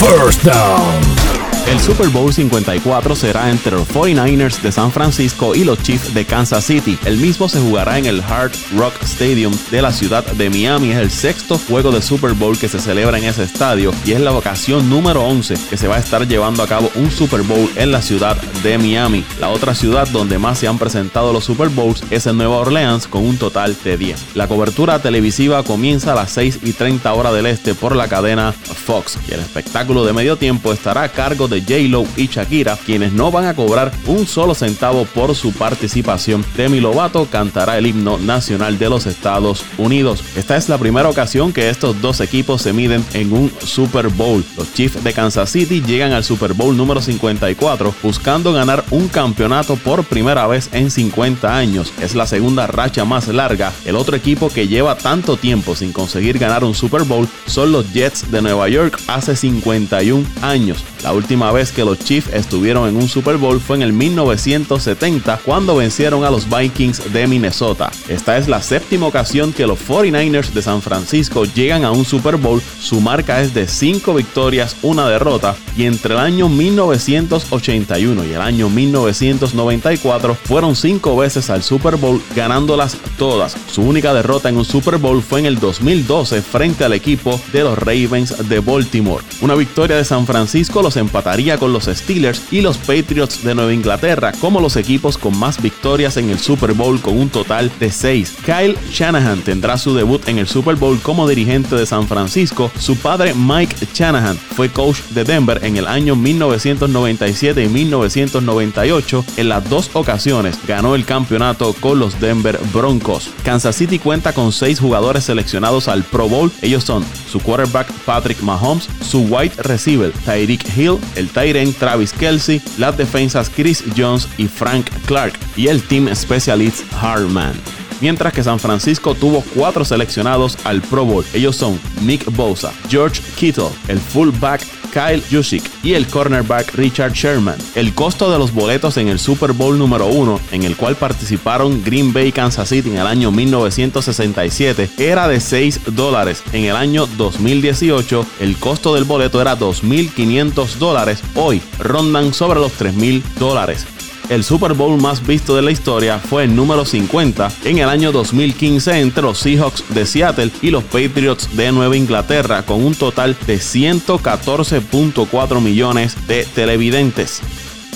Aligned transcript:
First 0.00 0.42
Down. 0.42 1.33
El 1.66 1.80
Super 1.80 2.08
Bowl 2.08 2.30
54 2.30 3.16
será 3.16 3.50
entre 3.50 3.72
los 3.72 3.88
49ers 3.88 4.60
de 4.60 4.70
San 4.70 4.92
Francisco 4.92 5.54
y 5.54 5.64
los 5.64 5.82
Chiefs 5.82 6.12
de 6.12 6.26
Kansas 6.26 6.62
City. 6.62 6.98
El 7.06 7.16
mismo 7.16 7.48
se 7.48 7.58
jugará 7.58 7.96
en 7.98 8.04
el 8.04 8.20
Hard 8.20 8.52
Rock 8.76 8.92
Stadium 9.02 9.52
de 9.70 9.80
la 9.80 9.90
ciudad 9.90 10.24
de 10.24 10.50
Miami. 10.50 10.90
Es 10.90 10.98
el 10.98 11.10
sexto 11.10 11.56
juego 11.56 11.90
de 11.90 12.02
Super 12.02 12.34
Bowl 12.34 12.58
que 12.58 12.68
se 12.68 12.78
celebra 12.78 13.16
en 13.16 13.24
ese 13.24 13.44
estadio 13.44 13.92
y 14.04 14.12
es 14.12 14.20
la 14.20 14.32
ocasión 14.32 14.90
número 14.90 15.24
11 15.24 15.54
que 15.70 15.78
se 15.78 15.88
va 15.88 15.96
a 15.96 16.00
estar 16.00 16.28
llevando 16.28 16.62
a 16.62 16.66
cabo 16.66 16.90
un 16.96 17.10
Super 17.10 17.40
Bowl 17.40 17.70
en 17.76 17.92
la 17.92 18.02
ciudad 18.02 18.36
de 18.62 18.76
Miami. 18.76 19.24
La 19.40 19.48
otra 19.48 19.74
ciudad 19.74 20.06
donde 20.08 20.38
más 20.38 20.58
se 20.58 20.68
han 20.68 20.78
presentado 20.78 21.32
los 21.32 21.44
Super 21.44 21.70
Bowls 21.70 22.02
es 22.10 22.26
en 22.26 22.36
Nueva 22.36 22.56
Orleans 22.56 23.06
con 23.06 23.24
un 23.24 23.38
total 23.38 23.74
de 23.82 23.96
10. 23.96 24.34
La 24.34 24.48
cobertura 24.48 25.00
televisiva 25.00 25.62
comienza 25.62 26.12
a 26.12 26.16
las 26.16 26.30
6 26.32 26.60
y 26.62 26.74
30 26.74 27.10
horas 27.14 27.32
del 27.32 27.46
este 27.46 27.74
por 27.74 27.96
la 27.96 28.06
cadena 28.06 28.52
Fox 28.52 29.18
y 29.28 29.32
el 29.32 29.40
espectáculo 29.40 30.04
de 30.04 30.12
medio 30.12 30.36
tiempo 30.36 30.70
estará 30.70 31.04
a 31.04 31.08
cargo 31.08 31.48
de 31.48 31.53
J-Lo 31.60 32.04
y 32.16 32.26
Shakira, 32.26 32.76
quienes 32.76 33.12
no 33.12 33.30
van 33.30 33.46
a 33.46 33.54
cobrar 33.54 33.92
un 34.06 34.26
solo 34.26 34.54
centavo 34.54 35.04
por 35.04 35.34
su 35.34 35.52
participación. 35.52 36.44
Demi 36.56 36.80
Lovato 36.80 37.26
cantará 37.26 37.78
el 37.78 37.86
himno 37.86 38.18
nacional 38.18 38.78
de 38.78 38.88
los 38.88 39.06
Estados 39.06 39.64
Unidos. 39.78 40.22
Esta 40.36 40.56
es 40.56 40.68
la 40.68 40.78
primera 40.78 41.08
ocasión 41.08 41.52
que 41.52 41.68
estos 41.68 42.00
dos 42.00 42.20
equipos 42.20 42.62
se 42.62 42.72
miden 42.72 43.04
en 43.14 43.32
un 43.32 43.52
Super 43.64 44.08
Bowl. 44.08 44.44
Los 44.56 44.72
Chiefs 44.74 45.02
de 45.02 45.12
Kansas 45.12 45.50
City 45.50 45.82
llegan 45.82 46.12
al 46.12 46.24
Super 46.24 46.54
Bowl 46.54 46.76
número 46.76 47.00
54 47.00 47.94
buscando 48.02 48.52
ganar 48.52 48.84
un 48.90 49.08
campeonato 49.08 49.76
por 49.76 50.04
primera 50.04 50.46
vez 50.46 50.68
en 50.72 50.90
50 50.90 51.56
años. 51.56 51.92
Es 52.00 52.14
la 52.14 52.26
segunda 52.26 52.66
racha 52.66 53.04
más 53.04 53.28
larga. 53.28 53.72
El 53.84 53.96
otro 53.96 54.16
equipo 54.16 54.48
que 54.48 54.68
lleva 54.68 54.96
tanto 54.96 55.36
tiempo 55.36 55.74
sin 55.74 55.92
conseguir 55.92 56.38
ganar 56.38 56.64
un 56.64 56.74
Super 56.74 57.02
Bowl 57.02 57.28
son 57.46 57.72
los 57.72 57.92
Jets 57.92 58.30
de 58.30 58.42
Nueva 58.42 58.68
York 58.68 59.00
hace 59.06 59.36
51 59.36 60.26
años. 60.42 60.84
La 61.04 61.12
última 61.12 61.52
vez 61.52 61.70
que 61.70 61.84
los 61.84 61.98
Chiefs 61.98 62.32
estuvieron 62.32 62.88
en 62.88 62.96
un 62.96 63.08
Super 63.08 63.36
Bowl 63.36 63.60
fue 63.60 63.76
en 63.76 63.82
el 63.82 63.92
1970 63.92 65.38
cuando 65.44 65.76
vencieron 65.76 66.24
a 66.24 66.30
los 66.30 66.48
Vikings 66.48 67.12
de 67.12 67.26
Minnesota. 67.26 67.90
Esta 68.08 68.38
es 68.38 68.48
la 68.48 68.62
séptima 68.62 69.06
ocasión 69.06 69.52
que 69.52 69.66
los 69.66 69.78
49ers 69.86 70.52
de 70.54 70.62
San 70.62 70.80
Francisco 70.80 71.44
llegan 71.44 71.84
a 71.84 71.90
un 71.90 72.06
Super 72.06 72.38
Bowl. 72.38 72.62
Su 72.80 73.02
marca 73.02 73.42
es 73.42 73.52
de 73.52 73.68
5 73.68 74.14
victorias, 74.14 74.76
una 74.80 75.06
derrota 75.06 75.54
y 75.76 75.84
entre 75.84 76.14
el 76.14 76.20
año 76.20 76.48
1981 76.48 78.24
y 78.24 78.32
el 78.32 78.40
año 78.40 78.70
1994 78.70 80.34
fueron 80.44 80.74
5 80.74 81.16
veces 81.18 81.50
al 81.50 81.62
Super 81.62 81.96
Bowl 81.96 82.22
ganándolas 82.34 82.96
todas. 83.18 83.58
Su 83.70 83.82
única 83.82 84.14
derrota 84.14 84.48
en 84.48 84.56
un 84.56 84.64
Super 84.64 84.96
Bowl 84.96 85.22
fue 85.22 85.40
en 85.40 85.46
el 85.46 85.58
2012 85.58 86.40
frente 86.40 86.82
al 86.82 86.94
equipo 86.94 87.38
de 87.52 87.62
los 87.62 87.78
Ravens 87.78 88.48
de 88.48 88.60
Baltimore. 88.60 89.22
Una 89.42 89.54
victoria 89.54 89.96
de 89.96 90.04
San 90.06 90.26
Francisco 90.26 90.80
los 90.80 90.93
empataría 90.96 91.58
con 91.58 91.72
los 91.72 91.84
Steelers 91.84 92.42
y 92.50 92.60
los 92.60 92.78
Patriots 92.78 93.44
de 93.44 93.54
Nueva 93.54 93.72
Inglaterra 93.72 94.32
como 94.40 94.60
los 94.60 94.76
equipos 94.76 95.18
con 95.18 95.36
más 95.38 95.60
victorias 95.62 96.16
en 96.16 96.30
el 96.30 96.38
Super 96.38 96.72
Bowl 96.72 97.00
con 97.00 97.18
un 97.18 97.28
total 97.28 97.70
de 97.80 97.90
6. 97.90 98.34
Kyle 98.44 98.76
Shanahan 98.90 99.42
tendrá 99.42 99.78
su 99.78 99.94
debut 99.94 100.26
en 100.28 100.38
el 100.38 100.46
Super 100.46 100.76
Bowl 100.76 101.00
como 101.00 101.28
dirigente 101.28 101.76
de 101.76 101.86
San 101.86 102.06
Francisco. 102.06 102.70
Su 102.78 102.96
padre 102.96 103.34
Mike 103.34 103.76
Shanahan 103.94 104.36
fue 104.36 104.68
coach 104.68 105.00
de 105.10 105.24
Denver 105.24 105.60
en 105.62 105.76
el 105.76 105.86
año 105.86 106.16
1997 106.16 107.64
y 107.64 107.68
1998. 107.68 109.24
En 109.36 109.48
las 109.48 109.68
dos 109.68 109.90
ocasiones 109.94 110.58
ganó 110.66 110.94
el 110.94 111.04
campeonato 111.04 111.74
con 111.74 111.98
los 111.98 112.20
Denver 112.20 112.58
Broncos. 112.72 113.30
Kansas 113.44 113.76
City 113.76 113.98
cuenta 113.98 114.32
con 114.32 114.52
seis 114.52 114.80
jugadores 114.80 115.24
seleccionados 115.24 115.88
al 115.88 116.04
Pro 116.04 116.28
Bowl. 116.28 116.52
Ellos 116.62 116.84
son 116.84 117.04
su 117.30 117.40
quarterback 117.40 117.90
Patrick 118.04 118.40
Mahomes, 118.42 118.88
su 119.00 119.22
wide 119.22 119.52
receiver 119.58 120.12
Tyreek 120.24 120.64
Hill, 120.76 120.83
el 121.16 121.28
Tyrant 121.30 121.76
Travis 121.78 122.12
Kelsey, 122.12 122.60
las 122.78 122.96
defensas 122.96 123.50
Chris 123.50 123.82
Jones 123.96 124.28
y 124.36 124.46
Frank 124.46 124.86
Clark 125.06 125.32
y 125.56 125.68
el 125.68 125.82
Team 125.82 126.14
Specialist 126.14 126.82
Harman 127.00 127.54
mientras 128.00 128.34
que 128.34 128.42
San 128.42 128.58
Francisco 128.58 129.14
tuvo 129.14 129.42
cuatro 129.54 129.82
seleccionados 129.82 130.58
al 130.64 130.82
Pro 130.82 131.06
Bowl. 131.06 131.24
Ellos 131.32 131.56
son 131.56 131.80
Nick 132.02 132.24
Bosa, 132.36 132.70
George 132.90 133.22
Kittle, 133.36 133.70
el 133.88 133.98
fullback 133.98 134.60
Kyle 134.94 135.20
Juszczyk 135.28 135.68
y 135.82 135.94
el 135.94 136.06
cornerback 136.06 136.72
Richard 136.74 137.12
Sherman. 137.12 137.58
El 137.74 137.94
costo 137.94 138.30
de 138.30 138.38
los 138.38 138.54
boletos 138.54 138.96
en 138.96 139.08
el 139.08 139.18
Super 139.18 139.52
Bowl 139.52 139.76
número 139.76 140.06
1, 140.06 140.40
en 140.52 140.62
el 140.62 140.76
cual 140.76 140.94
participaron 140.94 141.82
Green 141.82 142.12
Bay 142.12 142.30
Kansas 142.30 142.68
City 142.68 142.90
en 142.90 142.98
el 142.98 143.06
año 143.08 143.32
1967, 143.32 144.90
era 144.98 145.26
de 145.26 145.40
6 145.40 145.80
dólares. 145.96 146.44
En 146.52 146.64
el 146.64 146.76
año 146.76 147.06
2018, 147.18 148.24
el 148.38 148.56
costo 148.56 148.94
del 148.94 149.02
boleto 149.02 149.40
era 149.40 149.58
2.500 149.58 150.76
dólares. 150.76 151.22
Hoy 151.34 151.60
rondan 151.80 152.32
sobre 152.32 152.60
los 152.60 152.72
3.000 152.78 153.22
dólares. 153.38 153.86
El 154.28 154.42
Super 154.42 154.72
Bowl 154.72 155.00
más 155.00 155.24
visto 155.26 155.54
de 155.54 155.62
la 155.62 155.70
historia 155.70 156.18
fue 156.18 156.42
el 156.44 156.56
número 156.56 156.86
50 156.86 157.50
en 157.64 157.78
el 157.78 157.90
año 157.90 158.10
2015 158.10 159.00
entre 159.00 159.22
los 159.22 159.38
Seahawks 159.38 159.84
de 159.90 160.06
Seattle 160.06 160.50
y 160.62 160.70
los 160.70 160.82
Patriots 160.84 161.54
de 161.54 161.70
Nueva 161.72 161.94
Inglaterra 161.96 162.62
con 162.62 162.82
un 162.82 162.94
total 162.94 163.36
de 163.46 163.56
114.4 163.56 165.60
millones 165.60 166.16
de 166.26 166.46
televidentes. 166.54 167.42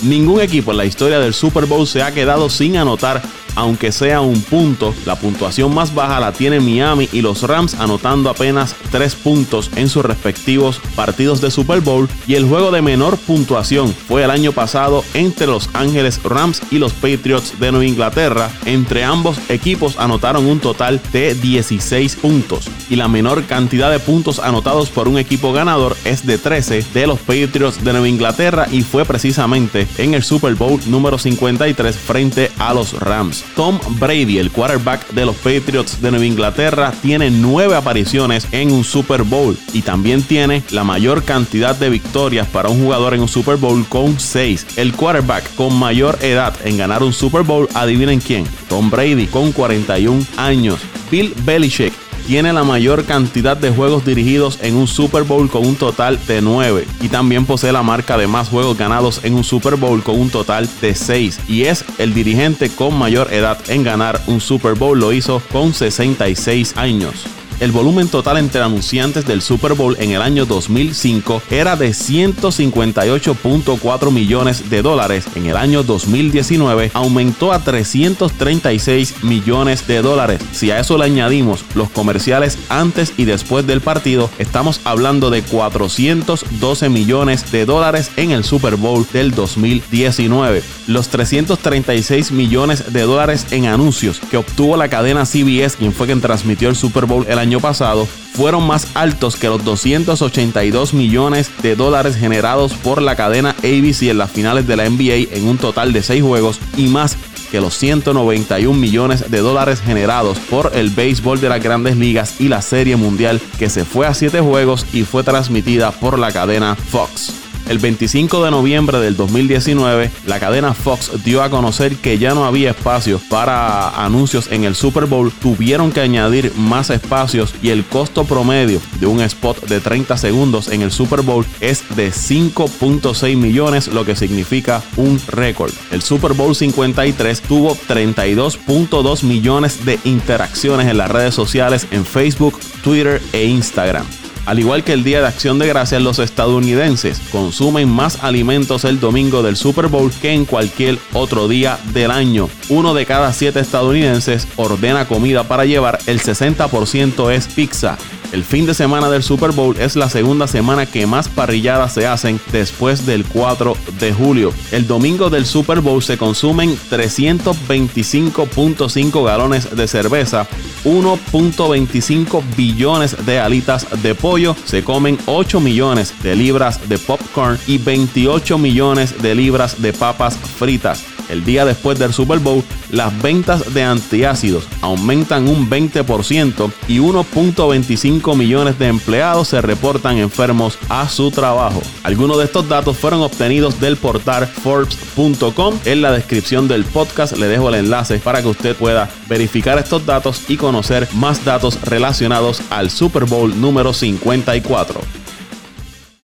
Ningún 0.03 0.41
equipo 0.41 0.71
en 0.71 0.77
la 0.77 0.85
historia 0.85 1.19
del 1.19 1.33
Super 1.33 1.65
Bowl 1.65 1.87
se 1.87 2.01
ha 2.01 2.13
quedado 2.13 2.49
sin 2.49 2.77
anotar 2.77 3.21
aunque 3.59 3.91
sea 3.91 4.21
un 4.21 4.41
punto. 4.41 4.93
La 5.05 5.17
puntuación 5.17 5.73
más 5.73 5.93
baja 5.93 6.19
la 6.19 6.31
tiene 6.31 6.61
Miami 6.61 7.09
y 7.11 7.21
los 7.21 7.43
Rams 7.43 7.73
anotando 7.75 8.29
apenas 8.29 8.73
3 8.91 9.15
puntos 9.15 9.69
en 9.75 9.89
sus 9.89 10.05
respectivos 10.05 10.79
partidos 10.95 11.41
de 11.41 11.51
Super 11.51 11.81
Bowl 11.81 12.07
y 12.25 12.35
el 12.35 12.45
juego 12.45 12.71
de 12.71 12.81
menor 12.81 13.17
puntuación 13.17 13.93
fue 14.07 14.23
el 14.23 14.31
año 14.31 14.53
pasado 14.53 15.03
entre 15.13 15.47
Los 15.47 15.69
Ángeles 15.73 16.21
Rams 16.23 16.61
y 16.71 16.77
los 16.77 16.93
Patriots 16.93 17.59
de 17.59 17.71
Nueva 17.71 17.85
Inglaterra. 17.85 18.49
Entre 18.65 19.03
ambos 19.03 19.37
equipos 19.49 19.97
anotaron 19.97 20.45
un 20.45 20.59
total 20.59 21.01
de 21.11 21.35
16 21.35 22.15
puntos 22.15 22.69
y 22.89 22.95
la 22.95 23.09
menor 23.09 23.43
cantidad 23.43 23.91
de 23.91 23.99
puntos 23.99 24.39
anotados 24.39 24.89
por 24.89 25.09
un 25.09 25.17
equipo 25.17 25.51
ganador 25.51 25.97
es 26.05 26.25
de 26.25 26.37
13 26.37 26.85
de 26.93 27.07
los 27.07 27.19
Patriots 27.19 27.83
de 27.83 27.91
Nueva 27.91 28.07
Inglaterra 28.07 28.67
y 28.71 28.83
fue 28.83 29.03
precisamente 29.03 29.87
en 29.97 30.13
el 30.13 30.23
Super 30.23 30.55
Bowl 30.55 30.79
número 30.87 31.17
53 31.17 31.95
frente 31.95 32.51
a 32.57 32.73
los 32.73 32.93
Rams. 32.93 33.43
Tom 33.55 33.79
Brady, 33.99 34.37
el 34.37 34.51
quarterback 34.51 35.09
de 35.11 35.25
los 35.25 35.35
Patriots 35.37 36.01
de 36.01 36.11
Nueva 36.11 36.25
Inglaterra, 36.25 36.93
tiene 37.01 37.31
nueve 37.31 37.75
apariciones 37.75 38.47
en 38.51 38.71
un 38.71 38.83
Super 38.83 39.23
Bowl 39.23 39.57
y 39.73 39.81
también 39.81 40.21
tiene 40.21 40.63
la 40.71 40.83
mayor 40.83 41.23
cantidad 41.23 41.75
de 41.75 41.89
victorias 41.89 42.47
para 42.47 42.69
un 42.69 42.83
jugador 42.83 43.13
en 43.13 43.21
un 43.21 43.27
Super 43.27 43.57
Bowl 43.57 43.85
con 43.87 44.19
seis. 44.19 44.65
El 44.75 44.93
quarterback 44.93 45.55
con 45.55 45.77
mayor 45.77 46.17
edad 46.21 46.55
en 46.65 46.77
ganar 46.77 47.03
un 47.03 47.13
Super 47.13 47.43
Bowl, 47.43 47.67
adivinen 47.73 48.19
quién, 48.19 48.45
Tom 48.67 48.89
Brady 48.89 49.27
con 49.27 49.51
41 49.51 50.25
años. 50.37 50.79
Bill 51.11 51.33
Belichick 51.43 52.08
tiene 52.29 52.53
la 52.53 52.63
mayor 52.63 53.05
cantidad 53.05 53.57
de 53.57 53.71
juegos 53.71 54.05
dirigidos 54.05 54.59
en 54.61 54.75
un 54.75 54.85
Super 54.85 55.23
Bowl 55.23 55.49
con 55.49 55.65
un 55.65 55.75
total 55.75 56.23
de 56.27 56.43
9 56.43 56.85
y 57.01 57.07
también 57.07 57.47
posee 57.47 57.71
la 57.71 57.81
marca 57.81 58.19
de 58.19 58.27
más 58.27 58.49
juegos 58.49 58.77
ganados 58.77 59.21
en 59.23 59.33
un 59.33 59.43
Super 59.43 59.77
Bowl 59.77 60.03
con 60.03 60.19
un 60.19 60.29
total 60.29 60.69
de 60.79 60.93
6 60.93 61.39
y 61.47 61.63
es 61.63 61.83
el 61.97 62.13
dirigente 62.13 62.69
con 62.69 62.95
mayor 62.95 63.33
edad 63.33 63.57
en 63.67 63.81
ganar 63.81 64.21
un 64.27 64.41
Super 64.41 64.75
Bowl, 64.75 64.99
lo 64.99 65.11
hizo 65.11 65.41
con 65.51 65.73
66 65.73 66.77
años 66.77 67.38
el 67.59 67.71
volumen 67.71 68.07
total 68.07 68.37
entre 68.37 68.61
anunciantes 68.61 69.25
del 69.25 69.41
Super 69.41 69.73
Bowl 69.73 69.97
en 69.99 70.11
el 70.11 70.21
año 70.21 70.45
2005 70.45 71.41
era 71.49 71.75
de 71.75 71.89
158.4 71.89 74.11
millones 74.11 74.69
de 74.69 74.81
dólares. 74.81 75.25
En 75.35 75.47
el 75.47 75.57
año 75.57 75.83
2019 75.83 76.91
aumentó 76.93 77.51
a 77.51 77.63
336 77.63 79.23
millones 79.23 79.87
de 79.87 80.01
dólares. 80.01 80.41
Si 80.51 80.71
a 80.71 80.79
eso 80.79 80.97
le 80.97 81.05
añadimos 81.05 81.63
los 81.75 81.89
comerciales 81.89 82.57
antes 82.69 83.13
y 83.17 83.25
después 83.25 83.67
del 83.67 83.81
partido, 83.81 84.29
estamos 84.37 84.79
hablando 84.83 85.29
de 85.29 85.41
412 85.41 86.89
millones 86.89 87.51
de 87.51 87.65
dólares 87.65 88.11
en 88.15 88.31
el 88.31 88.43
Super 88.43 88.77
Bowl 88.77 89.05
del 89.11 89.31
2019. 89.31 90.63
Los 90.87 91.09
336 91.09 92.31
millones 92.31 92.93
de 92.93 93.01
dólares 93.01 93.47
en 93.51 93.65
anuncios 93.65 94.21
que 94.31 94.37
obtuvo 94.37 94.77
la 94.77 94.89
cadena 94.89 95.25
CBS, 95.25 95.77
quien 95.77 95.93
fue 95.93 96.07
quien 96.07 96.21
transmitió 96.21 96.69
el 96.69 96.75
Super 96.75 97.05
Bowl 97.05 97.25
el 97.27 97.39
año 97.39 97.48
año 97.49 97.59
pasado 97.59 98.07
fueron 98.33 98.67
más 98.67 98.89
altos 98.93 99.35
que 99.35 99.47
los 99.47 99.63
282 99.65 100.93
millones 100.93 101.49
de 101.63 101.75
dólares 101.75 102.15
generados 102.15 102.73
por 102.73 103.01
la 103.01 103.15
cadena 103.15 103.55
ABC 103.63 104.03
en 104.03 104.19
las 104.19 104.29
finales 104.29 104.67
de 104.67 104.75
la 104.75 104.87
NBA 104.87 105.35
en 105.35 105.47
un 105.47 105.57
total 105.57 105.91
de 105.91 106.03
6 106.03 106.21
juegos 106.21 106.59
y 106.77 106.85
más 106.89 107.17
que 107.49 107.59
los 107.59 107.75
191 107.75 108.79
millones 108.79 109.31
de 109.31 109.39
dólares 109.39 109.81
generados 109.81 110.37
por 110.37 110.73
el 110.75 110.91
béisbol 110.91 111.41
de 111.41 111.49
las 111.49 111.63
grandes 111.63 111.97
ligas 111.97 112.39
y 112.39 112.49
la 112.49 112.61
serie 112.61 112.97
mundial 112.97 113.41
que 113.57 113.67
se 113.71 113.83
fue 113.83 114.05
a 114.05 114.13
7 114.13 114.41
juegos 114.41 114.85
y 114.93 115.05
fue 115.05 115.23
transmitida 115.23 115.89
por 115.89 116.19
la 116.19 116.31
cadena 116.31 116.75
Fox. 116.75 117.38
El 117.69 117.77
25 117.77 118.43
de 118.43 118.49
noviembre 118.49 118.97
del 118.97 119.15
2019, 119.15 120.09
la 120.25 120.39
cadena 120.39 120.73
Fox 120.73 121.23
dio 121.23 121.43
a 121.43 121.51
conocer 121.51 121.95
que 121.97 122.17
ya 122.17 122.33
no 122.33 122.45
había 122.45 122.71
espacio 122.71 123.21
para 123.29 123.89
anuncios 124.03 124.51
en 124.51 124.63
el 124.63 124.73
Super 124.73 125.05
Bowl, 125.05 125.31
tuvieron 125.31 125.91
que 125.91 126.01
añadir 126.01 126.51
más 126.55 126.89
espacios 126.89 127.53
y 127.61 127.69
el 127.69 127.85
costo 127.85 128.25
promedio 128.25 128.81
de 128.99 129.05
un 129.05 129.21
spot 129.21 129.67
de 129.67 129.79
30 129.79 130.17
segundos 130.17 130.69
en 130.69 130.81
el 130.81 130.91
Super 130.91 131.21
Bowl 131.21 131.45
es 131.59 131.83
de 131.95 132.09
5.6 132.09 133.37
millones, 133.37 133.87
lo 133.87 134.03
que 134.03 134.15
significa 134.15 134.81
un 134.97 135.21
récord. 135.27 135.71
El 135.91 136.01
Super 136.01 136.33
Bowl 136.33 136.55
53 136.55 137.39
tuvo 137.43 137.75
32.2 137.75 139.23
millones 139.23 139.85
de 139.85 139.99
interacciones 140.05 140.87
en 140.87 140.97
las 140.97 141.11
redes 141.11 141.35
sociales 141.35 141.85
en 141.91 142.03
Facebook, 142.03 142.59
Twitter 142.81 143.21
e 143.31 143.45
Instagram. 143.45 144.07
Al 144.49 144.57
igual 144.57 144.83
que 144.83 144.93
el 144.93 145.03
Día 145.03 145.21
de 145.21 145.27
Acción 145.27 145.59
de 145.59 145.67
Gracias, 145.67 146.01
los 146.01 146.17
estadounidenses 146.17 147.21
consumen 147.31 147.87
más 147.87 148.23
alimentos 148.23 148.83
el 148.83 148.99
domingo 148.99 149.43
del 149.43 149.55
Super 149.55 149.89
Bowl 149.89 150.11
que 150.23 150.33
en 150.33 150.45
cualquier 150.45 150.97
otro 151.13 151.47
día 151.47 151.77
del 151.93 152.09
año. 152.09 152.49
Uno 152.67 152.95
de 152.95 153.05
cada 153.05 153.31
siete 153.31 153.59
estadounidenses 153.59 154.47
ordena 154.55 155.07
comida 155.07 155.43
para 155.43 155.65
llevar, 155.65 155.99
el 156.07 156.19
60% 156.19 157.31
es 157.31 157.47
pizza. 157.47 157.99
El 158.31 158.43
fin 158.43 158.67
de 158.67 158.75
semana 158.75 159.09
del 159.09 159.23
Super 159.23 159.51
Bowl 159.51 159.75
es 159.79 159.95
la 159.95 160.07
segunda 160.07 160.47
semana 160.47 160.85
que 160.85 161.07
más 161.07 161.27
parrilladas 161.27 161.93
se 161.93 162.05
hacen 162.05 162.39
después 162.51 163.07
del 163.07 163.25
4 163.25 163.75
de 163.99 164.13
julio. 164.13 164.53
El 164.71 164.85
domingo 164.85 165.31
del 165.31 165.47
Super 165.47 165.81
Bowl 165.81 166.03
se 166.03 166.17
consumen 166.17 166.77
325.5 166.91 169.25
galones 169.25 169.75
de 169.75 169.87
cerveza, 169.87 170.45
1.25 170.83 172.43
billones 172.55 173.25
de 173.25 173.39
alitas 173.39 173.87
de 174.03 174.13
pollo, 174.13 174.55
se 174.63 174.83
comen 174.83 175.17
8 175.25 175.59
millones 175.59 176.13
de 176.21 176.35
libras 176.35 176.87
de 176.87 176.99
popcorn 176.99 177.57
y 177.65 177.79
28 177.79 178.59
millones 178.59 179.19
de 179.21 179.33
libras 179.33 179.81
de 179.81 179.91
papas 179.91 180.37
fritas. 180.37 181.03
El 181.29 181.45
día 181.45 181.65
después 181.65 181.99
del 181.99 182.13
Super 182.13 182.39
Bowl, 182.39 182.63
las 182.91 183.21
ventas 183.21 183.73
de 183.73 183.83
antiácidos 183.83 184.65
aumentan 184.81 185.47
un 185.47 185.69
20% 185.69 186.71
y 186.87 186.97
1.25 186.99 188.35
millones 188.35 188.79
de 188.79 188.87
empleados 188.87 189.49
se 189.49 189.61
reportan 189.61 190.17
enfermos 190.17 190.77
a 190.89 191.07
su 191.07 191.31
trabajo. 191.31 191.81
Algunos 192.03 192.37
de 192.39 192.45
estos 192.45 192.67
datos 192.67 192.97
fueron 192.97 193.21
obtenidos 193.21 193.79
del 193.79 193.97
portal 193.97 194.47
Forbes.com. 194.47 195.79
En 195.85 196.01
la 196.01 196.11
descripción 196.11 196.67
del 196.67 196.83
podcast 196.85 197.37
le 197.37 197.47
dejo 197.47 197.69
el 197.69 197.75
enlace 197.75 198.19
para 198.19 198.41
que 198.41 198.47
usted 198.47 198.75
pueda 198.75 199.09
verificar 199.27 199.77
estos 199.77 200.05
datos 200.05 200.43
y 200.49 200.57
conocer 200.57 201.07
más 201.13 201.45
datos 201.45 201.79
relacionados 201.81 202.61
al 202.69 202.89
Super 202.89 203.25
Bowl 203.25 203.59
número 203.59 203.93
54. 203.93 205.18